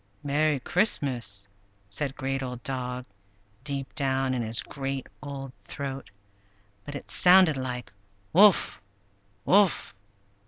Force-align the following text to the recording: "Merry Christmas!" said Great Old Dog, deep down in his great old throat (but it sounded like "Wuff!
"Merry 0.23 0.59
Christmas!" 0.59 1.47
said 1.91 2.15
Great 2.17 2.41
Old 2.41 2.63
Dog, 2.63 3.05
deep 3.63 3.93
down 3.93 4.33
in 4.33 4.41
his 4.41 4.63
great 4.63 5.05
old 5.21 5.51
throat 5.67 6.09
(but 6.85 6.95
it 6.95 7.11
sounded 7.11 7.55
like 7.55 7.93
"Wuff! 8.33 8.73